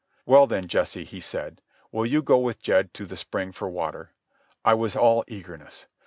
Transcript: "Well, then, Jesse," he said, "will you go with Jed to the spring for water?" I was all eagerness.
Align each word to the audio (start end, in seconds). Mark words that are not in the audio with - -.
"Well, 0.25 0.47
then, 0.47 0.67
Jesse," 0.67 1.03
he 1.03 1.19
said, 1.19 1.61
"will 1.91 2.07
you 2.07 2.23
go 2.23 2.39
with 2.39 2.59
Jed 2.59 2.91
to 2.95 3.05
the 3.05 3.15
spring 3.15 3.51
for 3.51 3.69
water?" 3.69 4.09
I 4.65 4.73
was 4.73 4.95
all 4.95 5.23
eagerness. 5.27 5.85